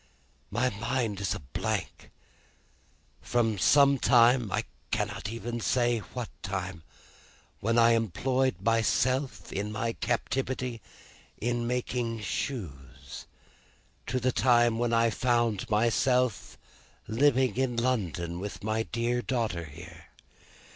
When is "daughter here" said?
19.21-20.07